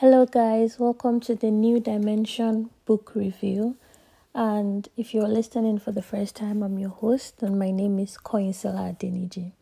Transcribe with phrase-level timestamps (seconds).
[0.00, 3.76] Hello, guys, welcome to the New Dimension book review.
[4.34, 8.16] And if you're listening for the first time, I'm your host, and my name is
[8.16, 9.52] Koinsela Adeniji.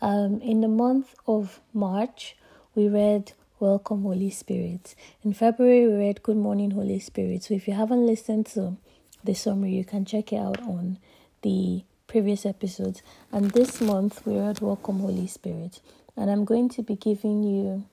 [0.00, 2.36] Um, in the month of March,
[2.76, 4.94] we read Welcome, Holy Spirit.
[5.24, 7.42] In February, we read Good Morning, Holy Spirit.
[7.42, 8.76] So if you haven't listened to
[9.24, 10.98] the summary, you can check it out on
[11.42, 13.02] the previous episodes.
[13.32, 15.80] And this month, we read Welcome, Holy Spirit.
[16.16, 17.86] And I'm going to be giving you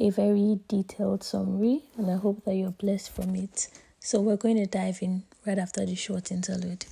[0.00, 3.68] a very detailed summary, and I hope that you're blessed from it.
[3.98, 6.86] So, we're going to dive in right after the short interlude.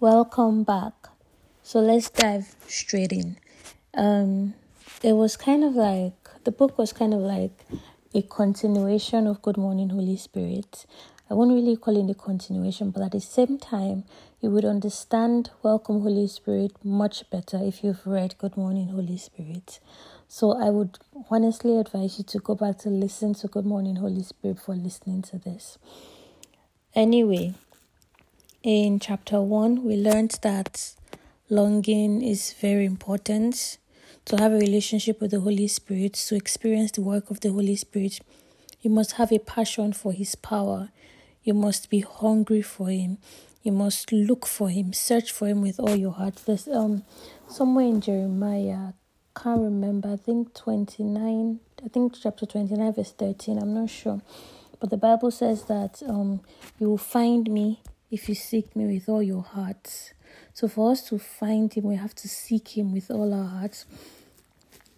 [0.00, 0.94] Welcome back.
[1.62, 3.36] So, let's dive straight in.
[3.96, 4.54] Um,
[5.04, 7.56] it was kind of like the book was kind of like
[8.14, 10.86] a continuation of Good Morning, Holy Spirit.
[11.34, 14.04] I won't really call it a continuation, but at the same time,
[14.40, 19.80] you would understand Welcome Holy Spirit much better if you've read Good Morning Holy Spirit.
[20.28, 20.96] So I would
[21.32, 25.22] honestly advise you to go back to listen to Good Morning Holy Spirit for listening
[25.22, 25.76] to this.
[26.94, 27.54] Anyway,
[28.62, 30.94] in chapter 1, we learned that
[31.50, 33.78] longing is very important
[34.26, 37.74] to have a relationship with the Holy Spirit, to experience the work of the Holy
[37.74, 38.20] Spirit.
[38.82, 40.90] You must have a passion for His power.
[41.44, 43.18] You must be hungry for Him.
[43.64, 46.34] You must look for him, search for him with all your heart.
[46.44, 47.02] There's um
[47.48, 48.92] somewhere in Jeremiah,
[49.34, 54.20] I can't remember, I think 29, I think chapter 29, verse 13, I'm not sure.
[54.80, 56.42] But the Bible says that um
[56.78, 60.12] you will find me if you seek me with all your heart.
[60.52, 63.86] So for us to find him, we have to seek him with all our hearts.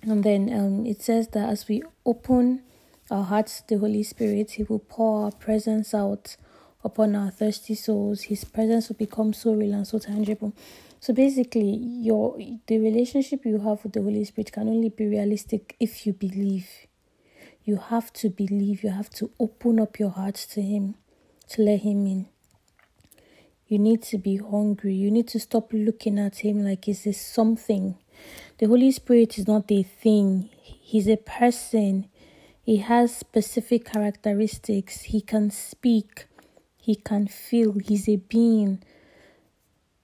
[0.02, 2.62] And then um it says that as we open
[3.10, 6.36] our hearts to the Holy Spirit, He will pour our presence out
[6.82, 8.22] upon our thirsty souls.
[8.22, 10.52] His presence will become so real and so tangible.
[11.00, 15.76] So basically, your the relationship you have with the Holy Spirit can only be realistic
[15.78, 16.68] if you believe.
[17.64, 18.82] You have to believe.
[18.82, 20.94] You have to open up your heart to Him,
[21.50, 22.26] to let Him in.
[23.68, 24.94] You need to be hungry.
[24.94, 27.96] You need to stop looking at Him like this something.
[28.58, 30.48] The Holy Spirit is not a thing.
[30.62, 32.08] He's a person.
[32.66, 35.02] He has specific characteristics.
[35.02, 36.26] He can speak.
[36.76, 37.74] He can feel.
[37.74, 38.82] He's a being.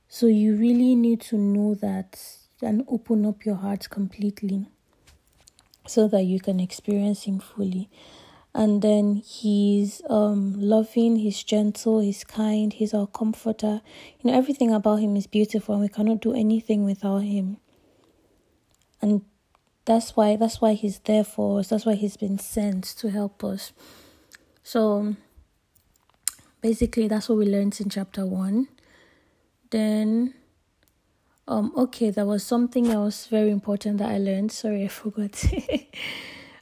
[0.09, 2.21] So you really need to know that
[2.63, 4.69] and open up your heart completely
[5.89, 7.91] so that you can experience him fully.
[8.55, 13.81] And then he's um loving, he's gentle, he's kind, he's our comforter.
[14.21, 17.57] You know, everything about him is beautiful and we cannot do anything without him.
[19.01, 19.23] And
[19.85, 21.69] that's why that's why he's there for us.
[21.69, 23.73] That's why he's been sent to help us.
[24.63, 25.17] So
[26.63, 28.69] basically that's what we learned in chapter one
[29.71, 30.33] then
[31.49, 35.45] um okay there was something else very important that i learned sorry i forgot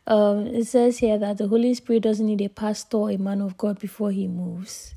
[0.06, 3.42] um it says here that the holy spirit doesn't need a pastor or a man
[3.42, 4.94] of god before he moves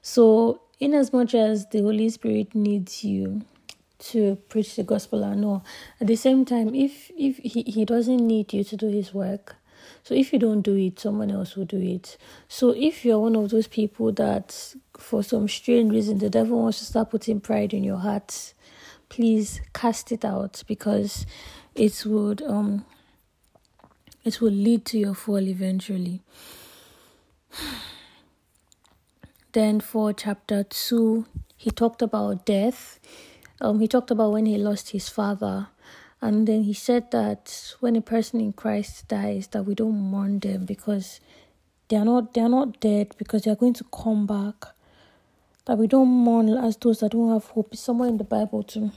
[0.00, 3.42] so in as much as the holy spirit needs you
[4.04, 5.64] to preach the gospel and all
[6.00, 9.56] at the same time if if he, he doesn't need you to do his work
[10.02, 12.18] so if you don't do it, someone else will do it.
[12.48, 16.78] So if you're one of those people that, for some strange reason, the devil wants
[16.80, 18.54] to start putting pride in your heart,
[19.08, 21.26] please cast it out because
[21.74, 22.84] it would um
[24.24, 26.20] it will lead to your fall eventually.
[29.52, 31.26] Then for chapter two,
[31.56, 32.98] he talked about death.
[33.60, 35.68] Um, he talked about when he lost his father
[36.24, 40.38] and then he said that when a person in Christ dies, that we don't mourn
[40.38, 41.20] them because
[41.88, 44.64] they are not they are not dead because they are going to come back.
[45.66, 47.68] That we don't mourn as those that don't have hope.
[47.72, 48.92] It's somewhere in the Bible too,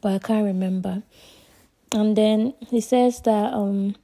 [0.00, 1.02] but I can't remember.
[1.92, 3.94] And then he says that um,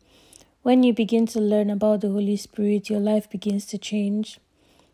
[0.60, 4.38] when you begin to learn about the Holy Spirit, your life begins to change.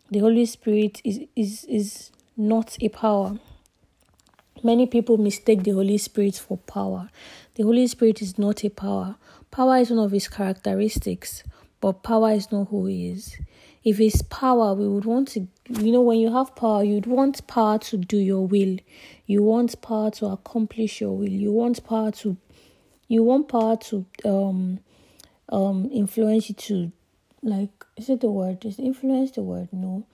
[0.08, 3.40] The Holy Spirit is is is not a power
[4.66, 7.08] Many people mistake the Holy Spirit for power.
[7.54, 9.14] The Holy Spirit is not a power.
[9.52, 11.44] Power is one of his characteristics,
[11.80, 13.36] but power is not who he is.
[13.84, 17.46] If it's power, we would want to, you know, when you have power, you'd want
[17.46, 18.78] power to do your will.
[19.26, 21.28] You want power to accomplish your will.
[21.28, 22.36] You want power to,
[23.06, 24.80] you want power to um,
[25.48, 26.90] um, influence you to,
[27.40, 28.64] like, is it the word?
[28.64, 29.68] Is influence the word?
[29.70, 30.04] No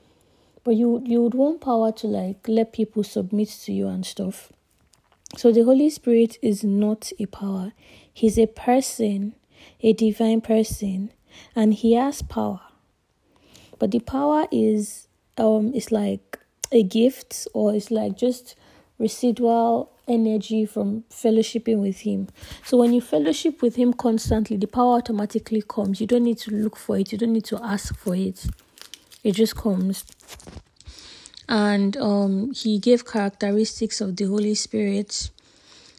[0.65, 4.53] but you you would want power to like let people submit to you and stuff.
[5.37, 7.73] So the holy spirit is not a power.
[8.13, 9.35] He's a person
[9.83, 11.13] a divine person
[11.55, 12.61] and he has power.
[13.79, 16.39] But the power is um is like
[16.71, 18.55] a gift or it's like just
[18.99, 22.29] residual energy from fellowshipping with Him.
[22.65, 26.01] So when you fellowship with Him constantly, the power automatically comes.
[26.01, 28.47] You don't need to look for it, you don't need to ask for it,
[29.23, 30.05] it just comes.
[31.49, 35.31] And um, He gave characteristics of the Holy Spirit.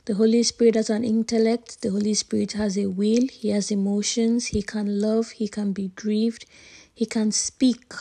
[0.05, 4.47] The Holy Spirit has an intellect, the Holy Spirit has a will, He has emotions,
[4.47, 6.45] He can love, He can be grieved,
[6.93, 7.93] He can speak.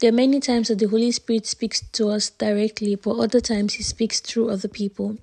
[0.00, 3.74] There are many times that the Holy Spirit speaks to us directly, but other times
[3.74, 5.18] He speaks through other people.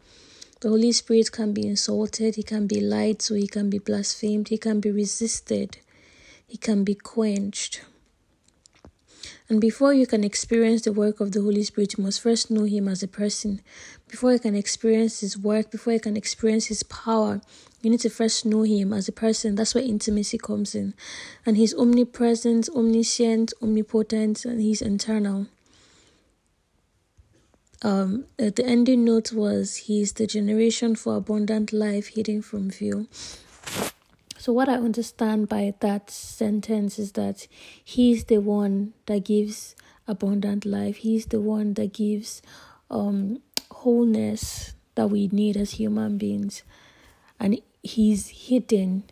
[0.59, 4.49] The Holy Spirit can be insulted, He can be lied to, He can be blasphemed,
[4.49, 5.77] He can be resisted,
[6.45, 7.81] He can be quenched.
[9.47, 12.63] And before you can experience the work of the Holy Spirit, you must first know
[12.63, 13.61] Him as a person.
[14.07, 17.41] Before you can experience His work, before you can experience His power,
[17.81, 19.53] you need to first know Him as a person.
[19.53, 20.95] That's where intimacy comes in.
[21.45, 25.45] And He's omnipresent, omniscient, omnipotent, and He's eternal.
[27.83, 33.07] Um, the ending note was He's the generation for abundant life hidden from view.
[34.45, 37.47] So, what I understand by that sentence is that
[37.83, 39.75] He's the one that gives
[40.07, 42.43] abundant life, He's the one that gives
[42.91, 46.61] um, wholeness that we need as human beings.
[47.39, 49.05] And He's hidden.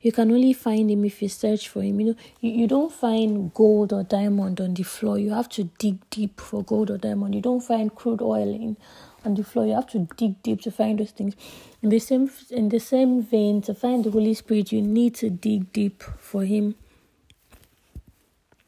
[0.00, 2.00] You can only find him if you search for him.
[2.00, 5.18] You know, you, you don't find gold or diamond on the floor.
[5.18, 7.34] You have to dig deep for gold or diamond.
[7.34, 8.78] You don't find crude oil in
[9.24, 9.66] on the floor.
[9.66, 11.34] You have to dig deep to find those things.
[11.82, 15.30] In the same in the same vein, to find the Holy Spirit, you need to
[15.30, 16.74] dig deep for Him.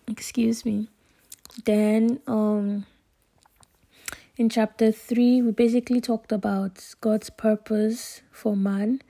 [0.09, 0.89] Excuse me.
[1.65, 2.87] Then, um,
[4.37, 9.01] in chapter three, we basically talked about God's purpose for man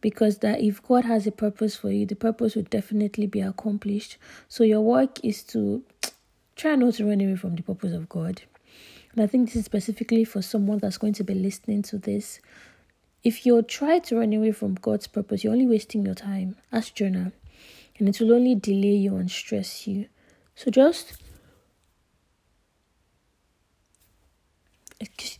[0.00, 4.18] because that if God has a purpose for you, the purpose will definitely be accomplished.
[4.48, 5.82] So your work is to
[6.56, 8.42] try not to run away from the purpose of God.
[9.12, 12.40] And I think this is specifically for someone that's going to be listening to this.
[13.22, 16.56] If you try to run away from God's purpose, you're only wasting your time.
[16.72, 17.32] Ask Jonah.
[17.98, 20.06] And it will only delay you and stress you.
[20.54, 21.16] So just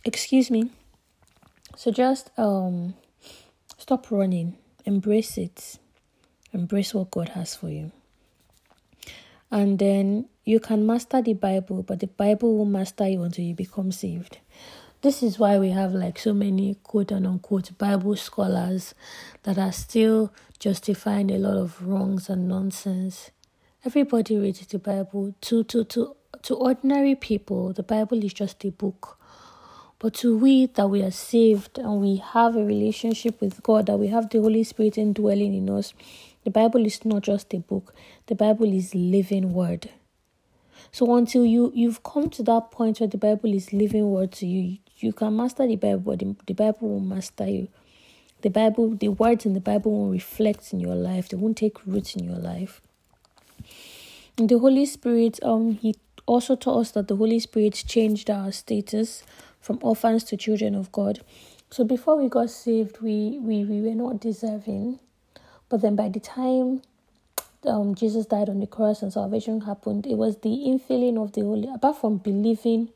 [0.05, 0.69] excuse me.
[1.75, 2.93] So just um
[3.77, 4.57] stop running.
[4.85, 5.79] Embrace it.
[6.51, 7.91] Embrace what God has for you.
[9.49, 13.55] And then you can master the Bible, but the Bible will master you until you
[13.55, 14.39] become saved.
[15.01, 18.93] This is why we have like so many quote and unquote Bible scholars
[19.43, 23.31] that are still justifying a lot of wrongs and nonsense.
[23.85, 25.35] Everybody reads the Bible.
[25.41, 29.17] To to to to ordinary people, the Bible is just a book.
[29.99, 33.97] But to we that we are saved and we have a relationship with God, that
[33.97, 35.93] we have the Holy Spirit indwelling in us,
[36.43, 37.93] the Bible is not just a book,
[38.27, 39.89] the Bible is living word.
[40.93, 44.45] So until you you've come to that point where the Bible is living word to
[44.45, 47.67] you, you can master the Bible, the, the Bible will master you.
[48.41, 51.27] The Bible, the words in the Bible won't reflect in your life.
[51.27, 52.81] They won't take root in your life.
[54.37, 55.95] And the Holy Spirit, um, He
[56.25, 59.23] also taught us that the Holy Spirit changed our status
[59.59, 61.21] from orphans to children of God.
[61.69, 64.99] So before we got saved, we we, we were not deserving
[65.73, 66.83] but then by the time
[67.65, 71.41] um, Jesus died on the cross and salvation happened, it was the infilling of the
[71.41, 72.89] Holy, apart from believing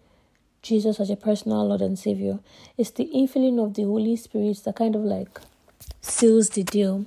[0.61, 2.39] Jesus as a personal Lord and Savior,
[2.77, 5.39] it's the infilling of the Holy Spirit that kind of like
[6.01, 7.05] seals the deal.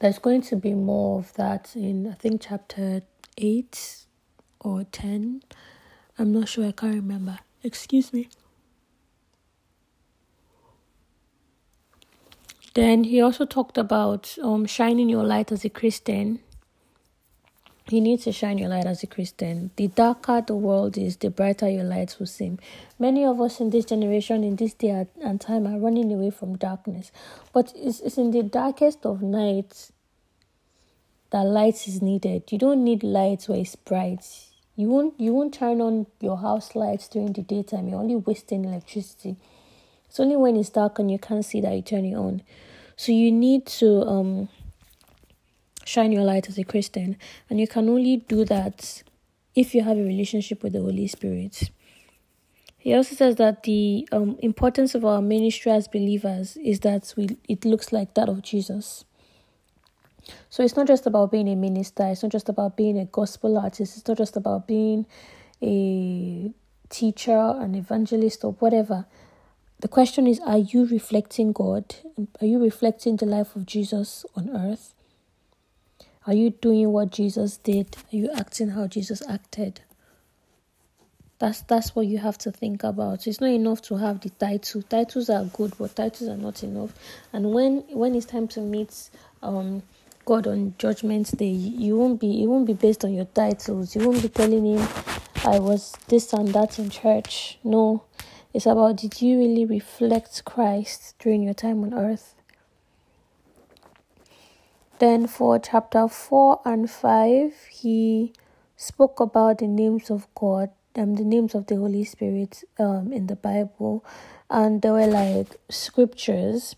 [0.00, 3.02] There's going to be more of that in, I think, chapter
[3.36, 3.96] 8
[4.60, 5.42] or 10.
[6.18, 7.38] I'm not sure, I can't remember.
[7.62, 8.28] Excuse me.
[12.74, 16.40] Then he also talked about um, shining your light as a Christian.
[17.88, 19.70] You need to shine your light as a Christian.
[19.76, 22.58] The darker the world is, the brighter your light will seem.
[22.98, 26.56] Many of us in this generation, in this day and time, are running away from
[26.56, 27.12] darkness.
[27.52, 29.92] But it's, it's in the darkest of nights
[31.30, 32.50] that light is needed.
[32.50, 34.24] You don't need lights where it's bright.
[34.76, 37.88] You won't you won't turn on your house lights during the daytime.
[37.88, 39.36] You're only wasting electricity.
[40.14, 42.42] It's only when it's dark and you can't see that you turn it on.
[42.94, 44.48] So you need to um
[45.84, 47.16] shine your light as a Christian,
[47.50, 49.02] and you can only do that
[49.56, 51.68] if you have a relationship with the Holy Spirit.
[52.78, 57.36] He also says that the um, importance of our ministry as believers is that we
[57.48, 59.04] it looks like that of Jesus.
[60.48, 63.58] So it's not just about being a minister, it's not just about being a gospel
[63.58, 65.06] artist, it's not just about being
[65.60, 66.52] a
[66.88, 69.06] teacher, an evangelist, or whatever.
[69.84, 71.96] The question is Are you reflecting God?
[72.40, 74.94] Are you reflecting the life of Jesus on earth?
[76.26, 77.94] Are you doing what Jesus did?
[78.10, 79.82] Are you acting how Jesus acted?
[81.38, 83.26] That's that's what you have to think about.
[83.26, 84.80] It's not enough to have the title.
[84.80, 86.94] Titles are good, but titles are not enough.
[87.34, 89.10] And when when it's time to meet
[89.42, 89.82] um
[90.24, 93.94] God on Judgment Day, you won't be it won't be based on your titles.
[93.94, 94.88] You won't be telling him
[95.44, 97.58] I was this and that in church.
[97.62, 98.04] No,
[98.54, 102.36] it's about did you really reflect Christ during your time on earth?
[105.00, 108.32] Then for chapter 4 and 5, he
[108.76, 113.26] spoke about the names of God, um, the names of the Holy Spirit um, in
[113.26, 114.04] the Bible,
[114.48, 116.76] and there were like scriptures,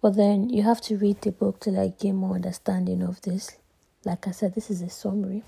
[0.00, 3.58] but then you have to read the book to like gain more understanding of this.
[4.06, 5.42] Like I said, this is a summary.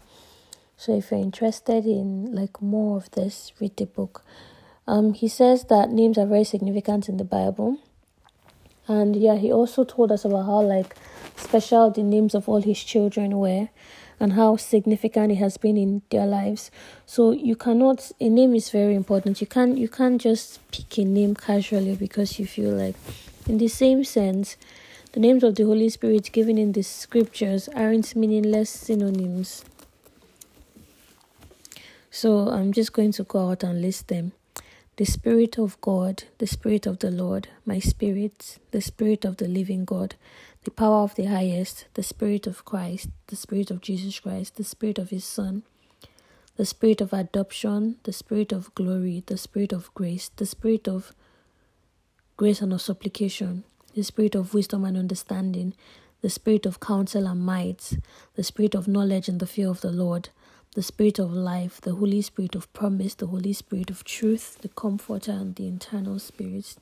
[0.77, 4.23] So if you're interested in like more of this, read the book.
[4.87, 7.79] Um, he says that names are very significant in the Bible.
[8.89, 10.97] And yeah, he also told us about how like
[11.37, 13.69] special the names of all his children were
[14.19, 16.71] and how significant it has been in their lives.
[17.07, 19.41] So you cannot a name is very important.
[19.41, 22.97] You can't you can't just pick a name casually because you feel like
[23.49, 24.57] in the same sense
[25.13, 29.65] the names of the Holy Spirit given in the scriptures aren't meaningless synonyms.
[32.11, 34.33] So I'm just going to go out and list them
[35.03, 39.49] the Spirit of God, the Spirit of the Lord, my spirit, the Spirit of the
[39.49, 40.15] living God,
[40.63, 44.63] the power of the highest, the Spirit of Christ, the Spirit of Jesus Christ, the
[44.63, 45.65] Spirit of His Son,
[46.57, 51.13] the Spirit of adoption, the Spirit of glory, the Spirit of grace, the Spirit of
[52.37, 53.65] grace and of supplication,
[53.97, 55.75] the Spirit of wisdom and understanding,
[56.21, 57.99] the Spirit of counsel and might,
[58.37, 60.29] the Spirit of knowledge and the fear of the Lord
[60.75, 64.69] the Spirit of life, the Holy Spirit of promise, the Holy Spirit of truth, the
[64.69, 66.77] Comforter, and the Internal Spirit.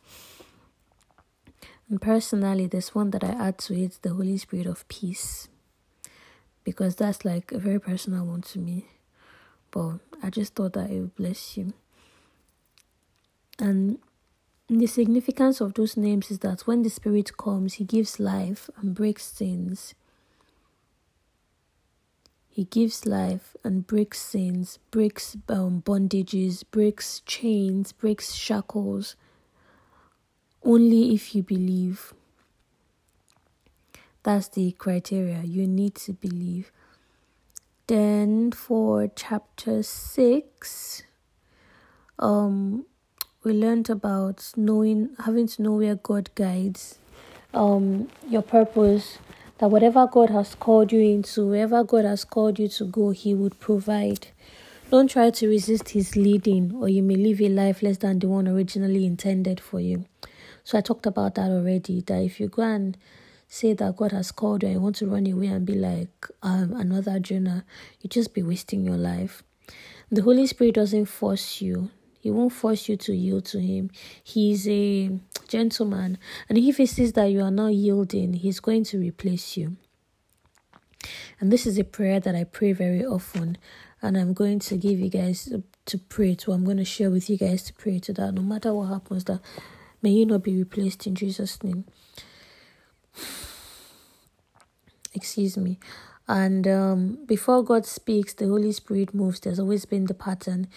[1.89, 5.49] And personally, there's one that I add to it the Holy Spirit of peace,
[6.63, 8.87] because that's like a very personal one to me.
[9.73, 11.73] But I just thought that it would bless you.
[13.59, 13.99] And
[14.69, 18.95] the significance of those names is that when the Spirit comes, He gives life and
[18.95, 19.95] breaks sins.
[22.61, 29.17] He gives life and breaks sins, breaks um, bondages, breaks chains, breaks shackles.
[30.63, 32.13] Only if you believe.
[34.25, 35.41] That's the criteria.
[35.43, 36.71] You need to believe.
[37.87, 41.03] Then for chapter 6,
[42.19, 42.85] um,
[43.43, 46.99] we learned about knowing, having to know where God guides,
[47.55, 49.17] um, your purpose
[49.61, 53.35] that whatever God has called you into, wherever God has called you to go, He
[53.35, 54.29] would provide.
[54.91, 58.29] Don't try to resist His leading, or you may live a life less than the
[58.29, 60.07] one originally intended for you.
[60.65, 62.01] So I talked about that already.
[62.01, 62.97] That if you go and
[63.49, 66.27] say that God has called you and you want to run away and be like
[66.43, 67.67] um, another Jonah,
[68.01, 69.43] you just be wasting your life.
[70.11, 71.91] The Holy Spirit doesn't force you.
[72.21, 73.91] He won't force you to yield to him.
[74.23, 75.11] He's a
[75.49, 76.19] gentleman.
[76.49, 79.77] And if he sees that you are not yielding, he's going to replace you.
[81.41, 83.57] And this is a prayer that I pray very often.
[84.03, 85.51] And I'm going to give you guys
[85.87, 86.53] to pray to.
[86.53, 88.35] I'm going to share with you guys to pray to that.
[88.35, 89.41] No matter what happens, that
[90.03, 91.87] may you not be replaced in Jesus' name.
[95.15, 95.79] Excuse me.
[96.31, 99.41] And um, before God speaks, the Holy Spirit moves.
[99.41, 100.69] There's always been the pattern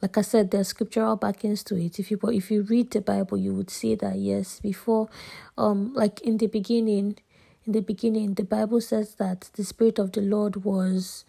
[0.00, 1.98] like I said, there's scriptural backings to it.
[1.98, 5.08] If you but if you read the Bible, you would see that yes, before,
[5.56, 7.18] um, like in the beginning,
[7.64, 11.24] in the beginning, the Bible says that the Spirit of the Lord was,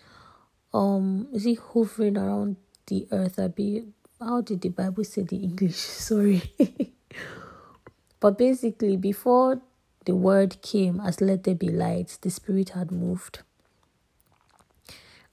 [0.73, 2.57] um, is he hovering around
[2.87, 3.39] the earth?
[3.39, 3.85] I be
[4.21, 5.75] how did the Bible say the English?
[5.75, 6.53] Sorry,
[8.19, 9.61] but basically, before
[10.05, 13.39] the word came as let there be light, the Spirit had moved.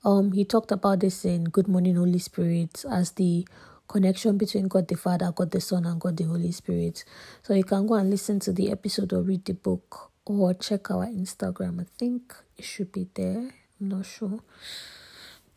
[0.06, 3.44] Um, he talked about this in Good Morning Holy Spirit as the
[3.88, 7.04] connection between God the Father, God the Son, and God the Holy Spirit.
[7.42, 10.92] So you can go and listen to the episode or read the book or check
[10.92, 11.80] our Instagram.
[11.80, 13.50] I think it should be there.
[13.80, 14.38] I'm not sure.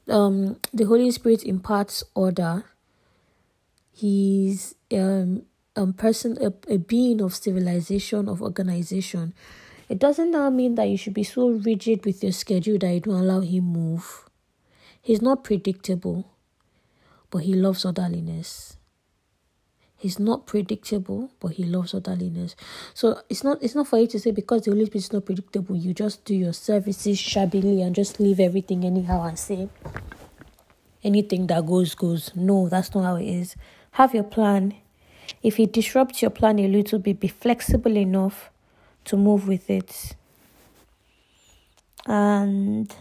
[0.08, 2.64] Um, the Holy Spirit imparts order.
[3.92, 5.44] He's um
[5.76, 9.36] a person, a, a being of civilization, of organization.
[9.90, 13.00] It doesn't now mean that you should be so rigid with your schedule that you
[13.00, 14.26] don't allow him move.
[15.10, 16.30] He's not predictable,
[17.32, 18.78] but he loves orderliness.
[19.98, 22.56] He's not predictable, but he loves orderliness.
[22.94, 25.26] So it's not it's not for you to say because the Holy Spirit is not
[25.26, 29.70] predictable, you just do your services shabbily and just leave everything anyhow and say
[31.04, 32.30] anything that goes goes.
[32.36, 33.56] No, that's not how it is.
[33.94, 34.76] Have your plan.
[35.42, 38.52] If it disrupts your plan a little bit, be flexible enough
[39.06, 40.16] to move with it.
[42.06, 42.96] And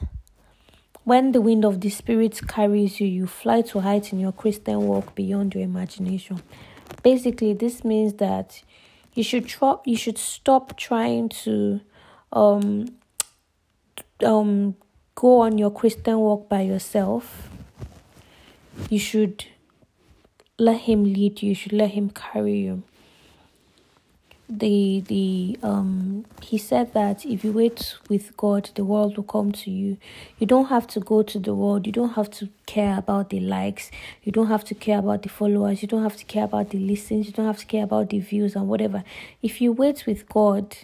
[1.08, 4.82] when the wind of the Spirit carries you, you fly to heights in your Christian
[4.82, 6.42] walk beyond your imagination.
[7.02, 8.62] Basically, this means that
[9.14, 11.80] you should try, you should stop trying to
[12.30, 12.88] um
[14.22, 14.76] um
[15.14, 17.48] go on your Christian walk by yourself.
[18.90, 19.46] You should
[20.58, 22.82] let him lead you, you should let him carry you
[24.48, 29.52] the the um he said that if you wait with God the world will come
[29.52, 29.98] to you.
[30.38, 33.40] You don't have to go to the world, you don't have to care about the
[33.40, 33.90] likes,
[34.22, 36.78] you don't have to care about the followers, you don't have to care about the
[36.78, 39.04] listens, you don't have to care about the views and whatever.
[39.42, 40.76] If you wait with God,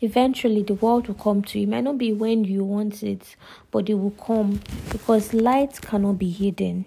[0.00, 1.64] eventually the world will come to you.
[1.64, 3.36] It might not be when you want it,
[3.70, 4.60] but it will come
[4.90, 6.86] because light cannot be hidden.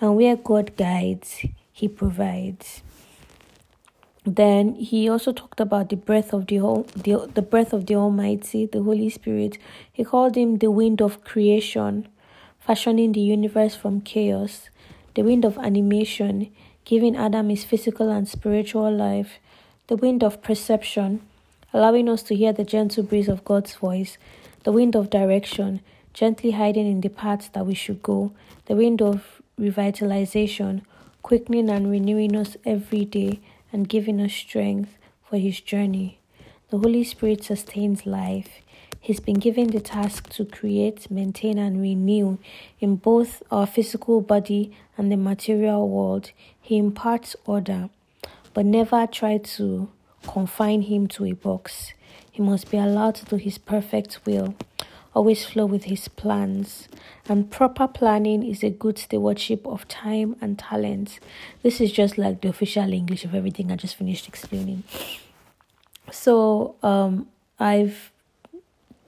[0.00, 2.82] And where God guides, He provides.
[4.24, 7.96] Then he also talked about the breath of the whole the, the breath of the
[7.96, 9.58] Almighty, the Holy Spirit.
[9.92, 12.06] He called him the wind of creation,
[12.60, 14.70] fashioning the universe from chaos,
[15.14, 16.52] the wind of animation,
[16.84, 19.38] giving Adam his physical and spiritual life,
[19.88, 21.20] the wind of perception,
[21.72, 24.18] allowing us to hear the gentle breeze of God's voice,
[24.62, 25.80] the wind of direction,
[26.14, 28.30] gently hiding in the paths that we should go,
[28.66, 30.82] the wind of revitalization,
[31.22, 33.40] quickening and renewing us every day
[33.72, 34.96] and giving us strength
[35.28, 36.18] for his journey.
[36.70, 38.60] The Holy Spirit sustains life.
[39.00, 42.38] He's been given the task to create, maintain, and renew
[42.80, 46.30] in both our physical body and the material world.
[46.60, 47.90] He imparts order,
[48.54, 49.88] but never try to
[50.26, 51.94] confine him to a box.
[52.30, 54.54] He must be allowed to do his perfect will
[55.14, 56.88] always flow with his plans.
[57.28, 61.20] And proper planning is a good stewardship of time and talent.
[61.62, 64.84] This is just like the official English of everything I just finished explaining.
[66.10, 67.28] So, um,
[67.58, 68.10] I've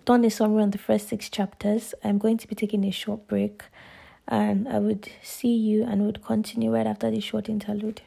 [0.04, 1.94] done a summary on the first six chapters.
[2.04, 3.62] I'm going to be taking a short break,
[4.28, 8.02] and I would see you and would continue right after this short interlude.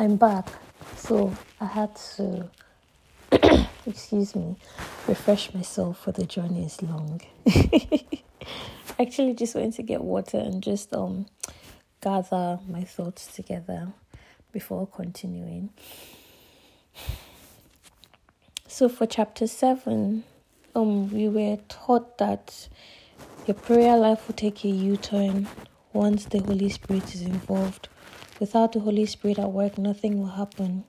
[0.00, 0.48] I'm back.
[0.96, 2.48] So I had to,
[3.86, 4.56] excuse me,
[5.06, 7.20] refresh myself for the journey is long.
[8.98, 11.26] Actually, just went to get water and just um
[12.00, 13.92] gather my thoughts together
[14.52, 15.68] before continuing.
[18.68, 20.24] So for chapter seven,
[20.74, 22.70] um, we were taught that
[23.46, 25.46] your prayer life will take a U-turn
[25.92, 27.90] once the Holy Spirit is involved
[28.40, 30.84] Without the Holy Spirit at work, nothing will happen.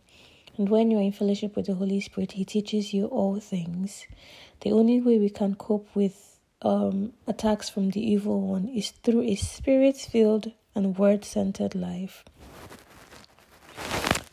[0.57, 4.07] And when you're in fellowship with the Holy Spirit, He teaches you all things.
[4.61, 9.23] The only way we can cope with um, attacks from the evil one is through
[9.23, 12.23] a spirit filled and word centered life.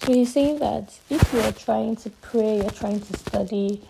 [0.02, 3.82] So he's saying that if you are trying to pray, you're trying to study,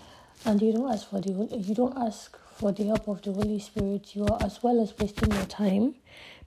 [0.45, 3.59] and you don't ask for the you don't ask for the help of the Holy
[3.59, 5.95] Spirit, you are as well as wasting your time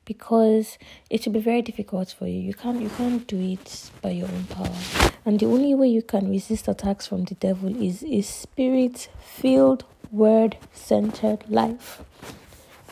[0.05, 0.77] because
[1.09, 2.39] it will be very difficult for you.
[2.39, 5.11] You can't you can't do it by your own power.
[5.25, 9.85] And the only way you can resist attacks from the devil is a spirit filled,
[10.11, 12.01] word centered life.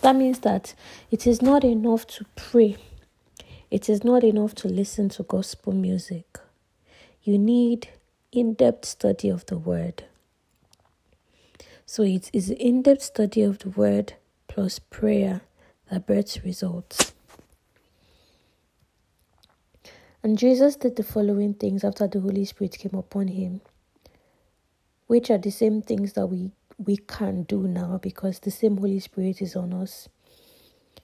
[0.02, 0.76] That means that
[1.12, 2.78] it is not enough to pray.
[3.72, 6.40] It is not enough to listen to gospel music.
[7.24, 7.90] You need
[8.32, 10.04] in depth study of the word.
[11.86, 14.14] So it is in depth study of the word
[14.48, 15.42] plus prayer
[15.92, 17.14] that birth results.
[20.24, 23.62] And Jesus did the following things after the Holy Spirit came upon him,
[25.08, 29.00] which are the same things that we, we can do now because the same Holy
[29.00, 30.10] Spirit is on us.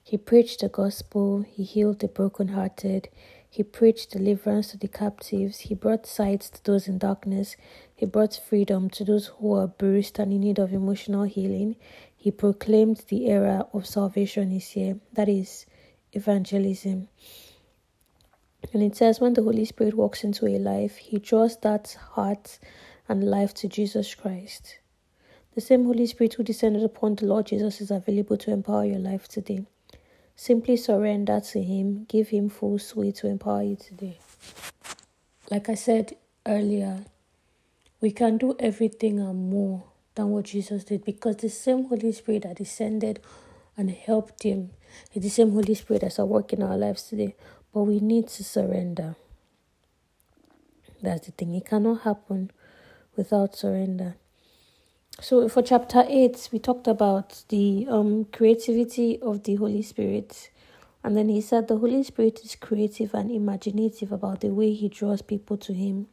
[0.02, 3.08] He preached the gospel, he healed the brokenhearted,
[3.50, 7.56] he preached deliverance to the captives, he brought sight to those in darkness,
[7.94, 11.76] he brought freedom to those who are bruised and in need of emotional healing,
[12.16, 14.98] he proclaimed the era of salvation is here.
[15.12, 15.66] That is
[16.12, 17.08] evangelism.
[18.72, 22.58] And it says, when the Holy Spirit walks into a life, he draws that heart
[23.08, 24.78] and life to Jesus Christ.
[25.54, 28.98] The same Holy Spirit who descended upon the Lord Jesus is available to empower your
[28.98, 29.64] life today.
[30.34, 34.18] Simply surrender to Him, give Him full sway to empower you today.
[35.50, 37.04] Like I said earlier,
[38.00, 39.84] we can do everything and more
[40.16, 43.20] than what Jesus did because the same Holy Spirit that descended
[43.76, 44.70] and helped him
[45.14, 47.36] is the same Holy Spirit that's at work in our lives today.
[47.72, 49.14] But we need to surrender.
[51.02, 51.54] That's the thing.
[51.54, 52.50] It cannot happen
[53.14, 54.16] without surrender.
[55.20, 60.50] So for chapter 8, we talked about the um creativity of the Holy Spirit.
[61.04, 64.88] And then he said the Holy Spirit is creative and imaginative about the way he
[64.88, 66.08] draws people to him.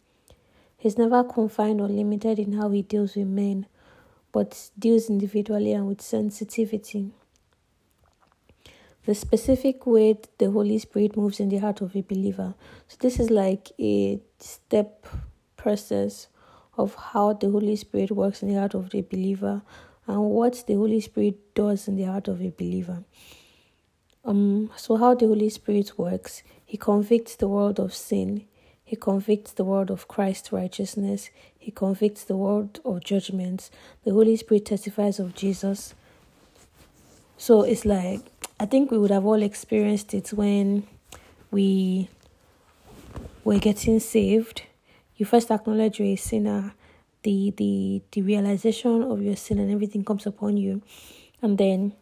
[0.78, 3.66] He's never confined or limited in how he deals with men,
[4.34, 7.12] but deals individually and with sensitivity.
[9.06, 12.56] The specific way the Holy Spirit moves in the heart of a believer.
[12.90, 15.08] So, this is like a step
[15.56, 16.28] process
[16.78, 19.62] of how the Holy Spirit works in the heart of the believer
[20.08, 23.04] and what the Holy Spirit does in the heart of a believer.
[24.26, 28.46] Um, so how the Holy Spirit works, He convicts the world of sin,
[28.84, 31.30] He convicts the world of Christ's righteousness,
[31.64, 33.72] He convicts the world of judgments.
[34.04, 35.94] The Holy Spirit testifies of Jesus.
[37.38, 38.20] So it's like
[38.60, 40.86] I think we would have all experienced it when
[41.52, 42.10] we
[43.44, 44.64] were getting saved
[45.16, 46.74] you first acknowledge you're a sinner,
[47.22, 50.82] the the the realization of your sin and everything comes upon you,
[51.42, 51.94] and then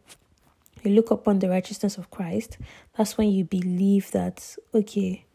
[0.83, 2.57] you look upon the righteousness of Christ.
[2.97, 5.25] That's when you believe that okay,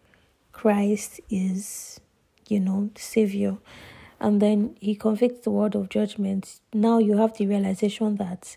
[0.52, 2.00] Christ is,
[2.48, 3.58] you know, the Savior.
[4.18, 6.60] And then he convicts the world of judgment.
[6.72, 8.56] Now you have the realization that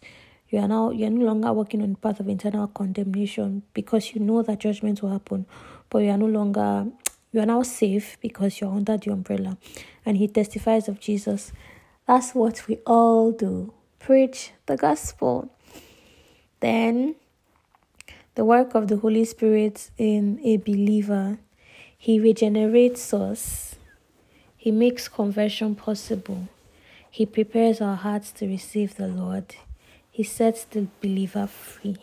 [0.49, 4.21] you are now you're no longer walking on the path of internal condemnation because you
[4.21, 5.45] know that judgment will happen,
[5.89, 6.87] but you are no longer
[7.31, 9.57] you are now safe because you're under the umbrella.
[10.05, 11.51] And he testifies of Jesus.
[12.07, 15.51] That's what we all do preach the gospel.
[16.59, 17.15] Then,
[18.35, 21.37] the work of the Holy Spirit in a believer,
[21.97, 23.75] he regenerates us,
[24.59, 26.49] he makes conversion possible,
[27.09, 29.55] he prepares our hearts to receive the Lord,
[30.11, 31.95] he sets the believer free.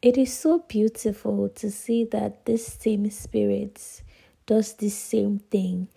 [0.00, 4.00] It is so beautiful to see that this same spirit
[4.46, 5.88] does the same thing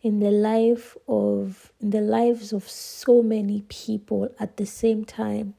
[0.00, 5.52] in the life of in the lives of so many people at the same time.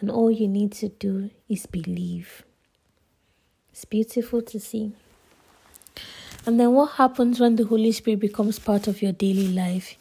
[0.00, 2.44] And all you need to do is believe.
[3.72, 4.92] It's beautiful to see
[6.46, 9.96] and then what happens when the holy spirit becomes part of your daily life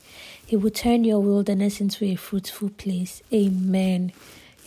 [0.46, 4.12] he will turn your wilderness into a fruitful place amen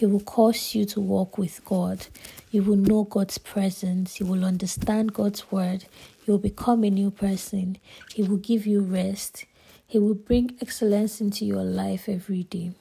[0.03, 2.09] he will cause you to walk with God.
[2.51, 4.19] You will know God's presence.
[4.19, 5.85] You will understand God's word.
[6.27, 7.77] You will become a new person.
[8.13, 9.45] He will give you rest.
[9.87, 12.73] He will bring excellence into your life every day.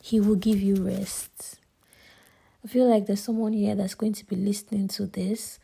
[0.00, 1.58] He will give you rest.
[2.64, 5.58] I feel like there's someone here that's going to be listening to this,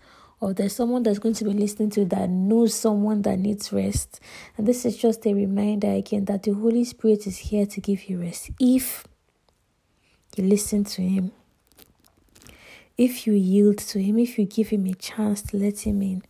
[0.46, 4.20] or there's someone that's going to be listening to that knows someone that needs rest.
[4.56, 8.08] And this is just a reminder again that the Holy Spirit is here to give
[8.08, 8.50] you rest.
[8.60, 9.08] If
[10.36, 11.32] you listen to Him,
[12.96, 16.22] if you yield to Him, if you give Him a chance to let Him in,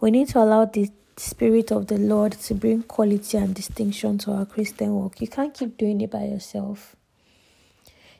[0.00, 4.32] we need to allow the Spirit of the Lord to bring quality and distinction to
[4.32, 5.20] our Christian walk.
[5.20, 6.96] You can't keep doing it by yourself.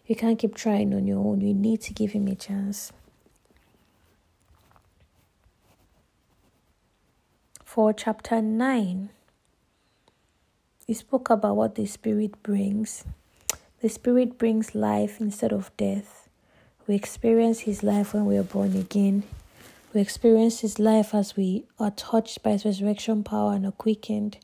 [0.07, 1.41] You can't keep trying on your own.
[1.41, 2.93] You need to give Him a chance.
[7.75, 9.09] For chapter 9,
[10.87, 13.03] he spoke about what the Spirit brings.
[13.81, 16.29] The Spirit brings life instead of death.
[16.87, 19.25] We experience His life when we are born again.
[19.93, 24.39] We experience His life as we are touched by His resurrection power and are quickened.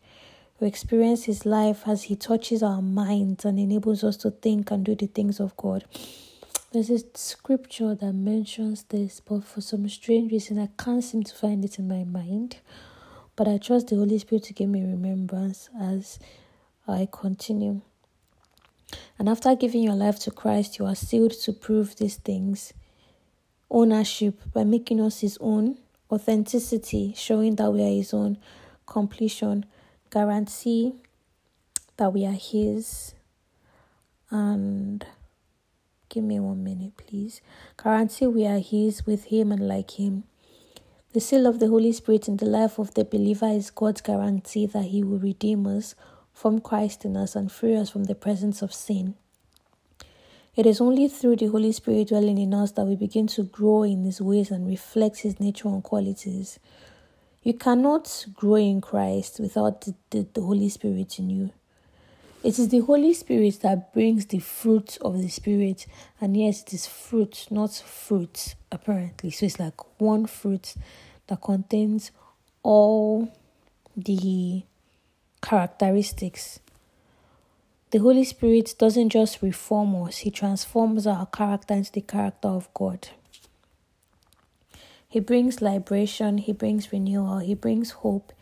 [0.58, 4.84] We experience His life as He touches our minds and enables us to think and
[4.84, 5.84] do the things of God.
[6.72, 11.34] There's a scripture that mentions this, but for some strange reason, I can't seem to
[11.36, 12.56] find it in my mind.
[13.40, 16.18] But I trust the Holy Spirit to give me remembrance as
[16.86, 17.80] I continue.
[19.18, 22.74] And after giving your life to Christ, you are sealed to prove these things.
[23.70, 25.78] Ownership by making us His own,
[26.12, 28.36] authenticity, showing that we are His own,
[28.84, 29.64] completion,
[30.10, 30.92] guarantee
[31.96, 33.14] that we are His,
[34.28, 35.06] and
[36.10, 37.40] give me one minute, please.
[37.82, 40.24] Guarantee we are His with Him and like Him.
[41.12, 44.66] The seal of the Holy Spirit in the life of the believer is God's guarantee
[44.66, 45.96] that He will redeem us
[46.32, 49.16] from Christ in us and free us from the presence of sin.
[50.54, 53.82] It is only through the Holy Spirit dwelling in us that we begin to grow
[53.82, 56.60] in His ways and reflect His nature and qualities.
[57.42, 61.50] You cannot grow in Christ without the, the, the, Holy Spirit in you.
[62.42, 65.86] It is the Holy Spirit that brings the fruit of the Spirit,
[66.22, 69.30] and yes, it is fruit, not fruit, apparently.
[69.30, 70.74] So it's like one fruit
[71.26, 72.12] that contains
[72.62, 73.30] all
[73.94, 74.62] the
[75.42, 76.60] characteristics.
[77.90, 82.72] The Holy Spirit doesn't just reform us, He transforms our character into the character of
[82.72, 83.08] God.
[85.06, 88.32] He brings liberation, He brings renewal, He brings hope,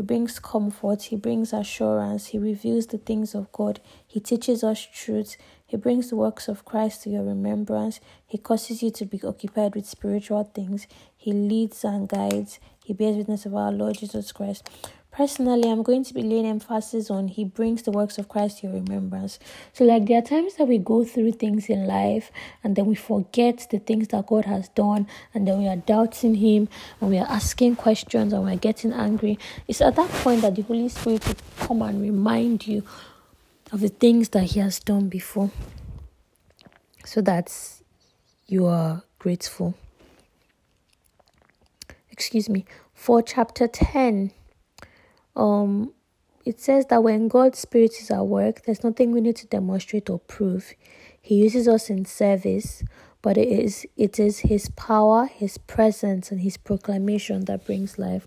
[0.00, 4.80] He brings comfort, He brings assurance, He reveals the things of God, He teaches us
[4.80, 5.36] truth,
[5.66, 9.74] He brings the works of Christ to your remembrance, He causes you to be occupied
[9.74, 14.66] with spiritual things, He leads and guides, He bears witness of our Lord Jesus Christ.
[15.20, 18.68] Personally, I'm going to be laying emphasis on He brings the works of Christ to
[18.68, 19.38] your remembrance.
[19.74, 22.32] So, like, there are times that we go through things in life
[22.64, 26.36] and then we forget the things that God has done, and then we are doubting
[26.36, 26.70] Him
[27.02, 29.38] and we are asking questions and we're getting angry.
[29.68, 32.82] It's at that point that the Holy Spirit will come and remind you
[33.72, 35.50] of the things that He has done before
[37.04, 37.54] so that
[38.46, 39.74] you are grateful.
[42.10, 42.64] Excuse me.
[42.94, 44.32] For chapter 10,
[45.36, 45.92] um,
[46.44, 50.08] it says that when God's Spirit is at work, there's nothing we need to demonstrate
[50.10, 50.74] or prove.
[51.20, 52.82] He uses us in service,
[53.22, 58.26] but it is it is His power, His presence, and His proclamation that brings life.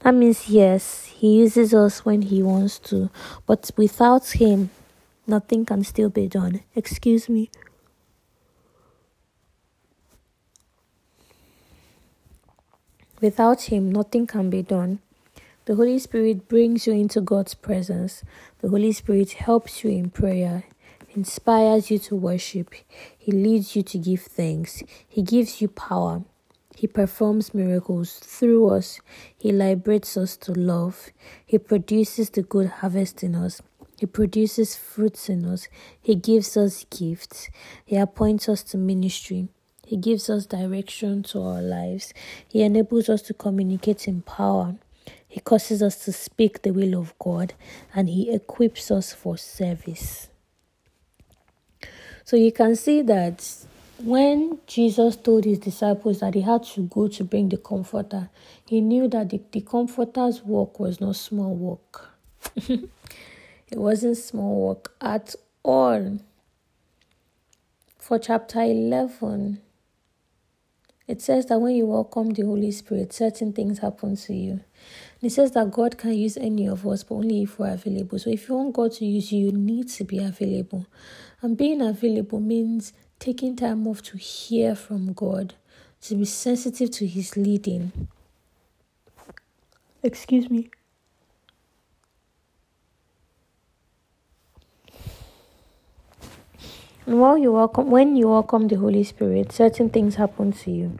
[0.00, 3.10] That means yes, He uses us when He wants to,
[3.46, 4.70] but without Him,
[5.26, 6.60] nothing can still be done.
[6.76, 7.50] Excuse me.
[13.20, 15.00] Without Him, nothing can be done.
[15.68, 18.24] The Holy Spirit brings you into God's presence.
[18.60, 20.64] The Holy Spirit helps you in prayer,
[21.14, 22.72] inspires you to worship.
[23.18, 24.82] He leads you to give thanks.
[25.06, 26.22] He gives you power.
[26.74, 28.98] He performs miracles through us.
[29.36, 31.10] He liberates us to love.
[31.44, 33.60] He produces the good harvest in us.
[33.98, 35.68] He produces fruits in us.
[36.00, 37.50] He gives us gifts.
[37.84, 39.48] He appoints us to ministry.
[39.86, 42.14] He gives us direction to our lives.
[42.50, 44.76] He enables us to communicate in power.
[45.28, 47.54] He causes us to speak the will of God
[47.94, 50.28] and He equips us for service.
[52.24, 53.42] So you can see that
[54.04, 58.28] when Jesus told his disciples that he had to go to bring the comforter,
[58.66, 62.10] he knew that the, the comforter's work was not small work.
[62.56, 62.90] it
[63.72, 66.18] wasn't small work at all.
[67.98, 69.60] For chapter 11,
[71.08, 74.60] it says that when you welcome the Holy Spirit, certain things happen to you.
[75.20, 78.18] It says that God can use any of us, but only if we're available.
[78.20, 80.86] So if you want God to use you, you need to be available.
[81.42, 85.54] And being available means taking time off to hear from God,
[86.02, 88.08] to be sensitive to His leading.
[90.04, 90.70] Excuse me.
[97.06, 100.98] And while you welcome, when you welcome the Holy Spirit, certain things happen to you.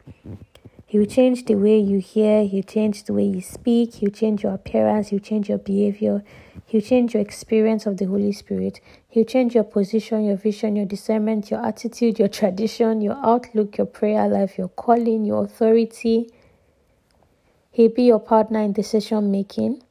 [0.89, 4.55] He'll change the way you hear, he'll change the way you speak, he'll change your
[4.55, 6.23] appearance, he'll change your behavior,
[6.65, 10.87] he'll change your experience of the Holy Spirit, he'll change your position, your vision, your
[10.87, 16.27] discernment, your attitude, your tradition, your outlook, your prayer life, your calling, your authority.
[17.69, 19.83] He'll be your partner in decision making.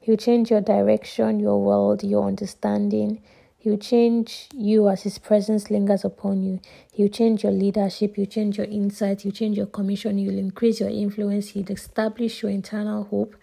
[0.00, 3.20] He'll change your direction, your world, your understanding.
[3.68, 6.58] He'll change you as His presence lingers upon you.
[6.90, 8.16] He'll change your leadership.
[8.16, 9.20] He'll change your insight.
[9.20, 10.16] He'll change your commission.
[10.16, 11.48] He'll increase your influence.
[11.48, 13.36] He'll establish your internal hope.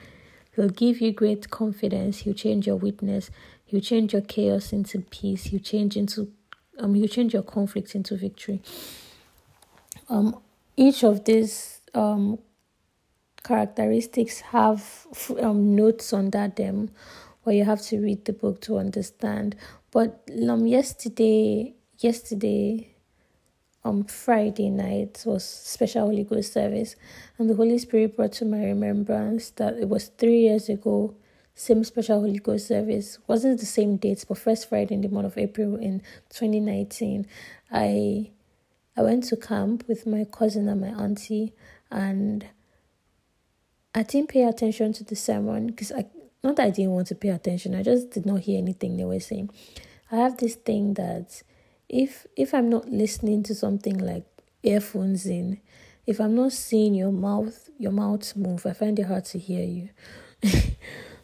[0.55, 2.21] He'll give you great confidence.
[2.21, 3.29] He'll change your witness.
[3.65, 5.43] He'll change your chaos into peace.
[5.43, 6.31] He'll change into
[6.79, 6.95] um.
[6.95, 8.63] He'll change your conflicts into victory.
[10.09, 10.39] Um,
[10.75, 12.39] each of these um
[13.43, 15.05] characteristics have
[15.39, 16.89] um notes under them,
[17.45, 19.55] or you have to read the book to understand.
[19.95, 22.97] But um, yesterday, yesterday,
[23.85, 26.97] um, Friday night was special Holy Ghost service,
[27.37, 31.15] and the Holy Spirit brought to my remembrance that it was three years ago.
[31.53, 35.27] Same special Holy Ghost service wasn't the same dates, but first Friday in the month
[35.27, 37.25] of April in 2019,
[37.71, 38.31] I
[38.97, 41.53] I went to camp with my cousin and my auntie,
[41.89, 42.45] and
[43.93, 46.07] I didn't pay attention to the sermon because I
[46.45, 49.03] not that I didn't want to pay attention, I just did not hear anything they
[49.03, 49.49] were saying.
[50.11, 51.41] I have this thing that
[51.89, 54.25] if if I'm not listening to something like
[54.63, 55.59] earphones in,
[56.05, 59.63] if I'm not seeing your mouth your mouth move, I find it hard to hear
[59.63, 59.89] you.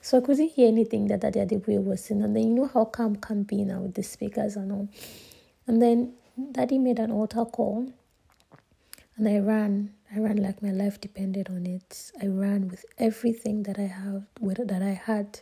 [0.01, 2.23] so I couldn't hear anything that Daddy Adeboye was saying.
[2.23, 4.89] And then you know how calm can be now with the speakers and all.
[5.67, 6.13] And then
[6.51, 7.91] Daddy made an altar call
[9.17, 9.93] and I ran.
[10.13, 12.11] I ran like my life depended on it.
[12.21, 15.39] I ran with everything that I have with that I had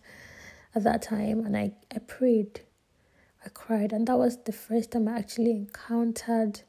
[0.76, 2.62] at that time and I, I prayed.
[3.50, 6.62] I cried and that was the first time I actually encountered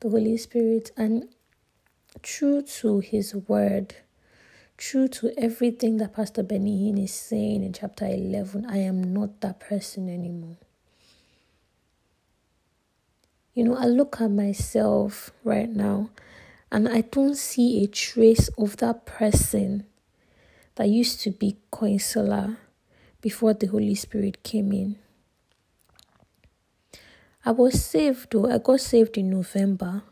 [0.00, 1.30] the Holy Spirit and
[2.20, 3.94] true to his word,
[4.76, 9.40] true to everything that Pastor Benny Hinn is saying in chapter 11, I am not
[9.40, 10.58] that person anymore.
[13.54, 16.10] You know, I look at myself right now
[16.70, 19.86] and I don't see a trace of that person
[20.74, 22.58] that used to be counselor
[23.22, 24.98] before the Holy Spirit came in.
[27.46, 30.02] I was saved though, I got saved in November,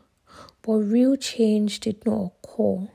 [0.61, 2.89] but real change did not occur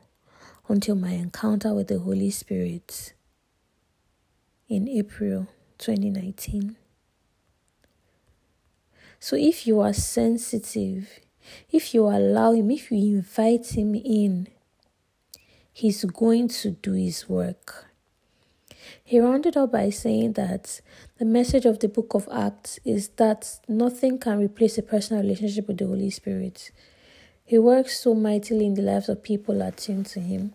[0.68, 3.14] until my encounter with the Holy Spirit.
[4.68, 5.48] in April
[5.78, 6.76] 2019.
[9.18, 11.20] So if you are sensitive,
[11.70, 14.48] if you allow Him, if you invite Him in,
[15.72, 17.87] He's going to do His work.
[19.08, 20.82] He rounded up by saying that
[21.18, 25.66] the message of the book of Acts is that nothing can replace a personal relationship
[25.66, 26.70] with the Holy Spirit.
[27.42, 30.52] He works so mightily in the lives of people attuned to Him.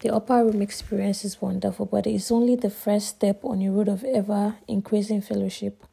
[0.00, 3.90] The upper room experience is wonderful, but it's only the first step on your road
[3.90, 5.84] of ever increasing fellowship.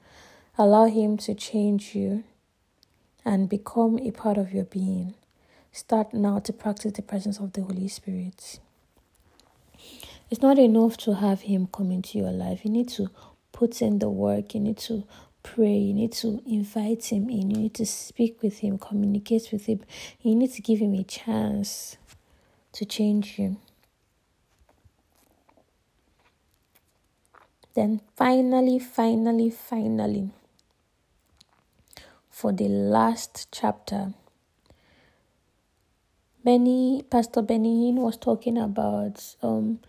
[0.58, 2.24] Allow Him to change you
[3.26, 5.16] and become a part of your being.
[5.74, 8.62] Start now to practice the presence of the Holy Spirit.
[10.30, 12.64] It's not enough to have Him come into your life.
[12.64, 13.10] You need to
[13.52, 14.54] put in the work.
[14.54, 15.04] You need to
[15.42, 15.76] pray.
[15.76, 17.50] You need to invite Him in.
[17.50, 19.82] You need to speak with Him, communicate with Him.
[20.22, 21.98] You need to give Him a chance
[22.74, 23.58] to change you.
[27.74, 30.32] Then finally, finally, finally,
[32.30, 34.14] for the last chapter,
[36.44, 39.80] Benny, Pastor Benny was talking about um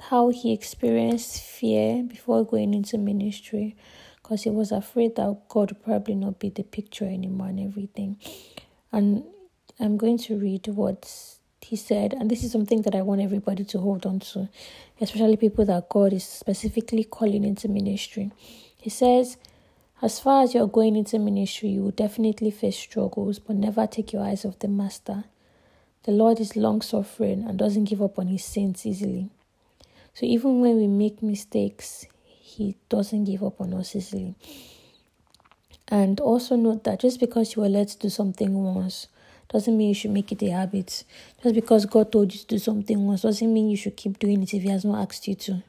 [0.00, 3.76] how he experienced fear before going into ministry
[4.16, 8.18] because he was afraid that God would probably not be the picture anymore and everything.
[8.90, 9.24] And
[9.78, 11.10] I'm going to read what
[11.60, 14.48] he said, and this is something that I want everybody to hold on to,
[15.00, 18.30] especially people that God is specifically calling into ministry.
[18.76, 19.36] He says,
[20.02, 24.12] as far as you're going into ministry, you will definitely face struggles, but never take
[24.12, 25.24] your eyes off the Master.
[26.02, 29.30] The Lord is long suffering and doesn't give up on his saints easily.
[30.14, 34.34] So even when we make mistakes, He doesn't give up on us easily.
[35.88, 39.08] And also note that just because you were led to do something once
[39.48, 41.04] doesn't mean you should make it a habit.
[41.42, 44.42] Just because God told you to do something once doesn't mean you should keep doing
[44.42, 45.62] it if He has not asked you to.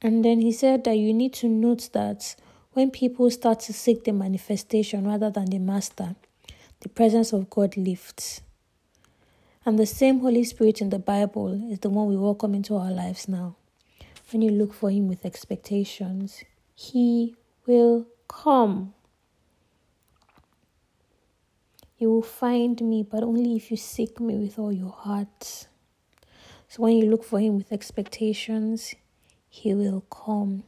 [0.00, 2.36] And then He said that you need to note that
[2.72, 6.14] when people start to seek the manifestation rather than the master,
[6.80, 8.42] the presence of God lifts.
[9.64, 12.90] And the same Holy Spirit in the Bible is the one we welcome into our
[12.90, 13.56] lives now.
[14.30, 16.42] When you look for Him with expectations,
[16.74, 17.34] He
[17.66, 18.94] will come.
[21.98, 25.66] You will find me, but only if you seek me with all your heart.
[26.68, 28.94] So when you look for Him with expectations,
[29.48, 30.64] He will come.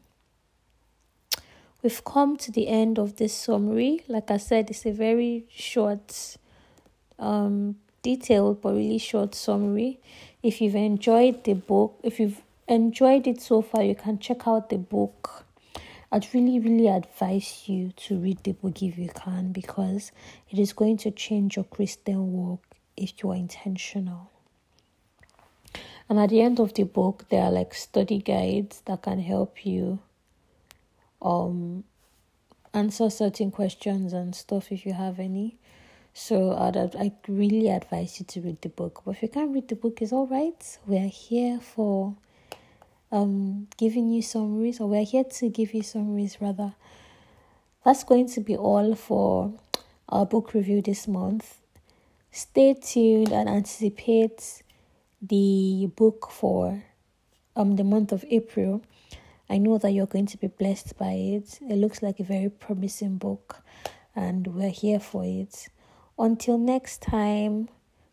[1.82, 4.04] We've come to the end of this summary.
[4.08, 6.36] Like I said, it's a very short
[7.18, 10.00] um, detailed but really short summary.
[10.42, 14.70] If you've enjoyed the book, if you've enjoyed it so far, you can check out
[14.70, 15.44] the book.
[16.12, 20.10] I'd really, really advise you to read the book if you can because
[20.50, 22.64] it is going to change your Christian walk
[22.96, 24.30] if you are intentional.
[26.08, 29.64] And at the end of the book, there are like study guides that can help
[29.64, 30.00] you
[31.22, 31.84] um
[32.72, 35.56] answer certain questions and stuff if you have any.
[36.12, 39.02] So I'd, I really advise you to read the book.
[39.04, 40.78] But if you can't read the book, it's all right.
[40.86, 42.16] We're here for
[43.12, 46.74] um giving you summaries, or we're here to give you summaries rather.
[47.84, 49.54] That's going to be all for
[50.08, 51.60] our book review this month.
[52.30, 54.62] Stay tuned and anticipate
[55.22, 56.84] the book for
[57.56, 58.82] um the month of April.
[59.48, 61.58] I know that you're going to be blessed by it.
[61.62, 63.62] It looks like a very promising book,
[64.14, 65.68] and we're here for it.
[66.20, 67.70] Until next time,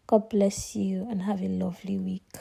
[0.08, 2.38] God bless you and have a lovely week.